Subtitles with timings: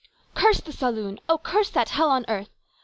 [0.33, 1.19] "Curse the saloon!
[1.29, 2.49] Oh, curse that hell on earth